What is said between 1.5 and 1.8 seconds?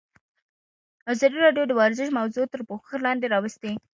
د